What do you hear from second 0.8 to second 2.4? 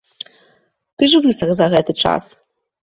Ты ж высах за гэты час.